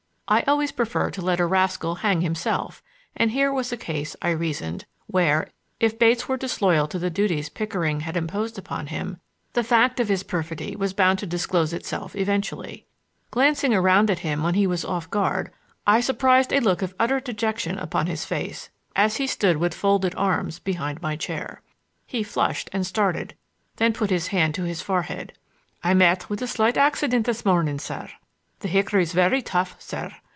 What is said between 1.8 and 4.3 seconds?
hang himself, and here was a case, I